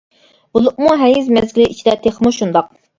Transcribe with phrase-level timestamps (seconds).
[0.59, 2.79] بولۇپمۇ ھەيز مەزگىلى ئىچىدە تېخىمۇ شۇنداق.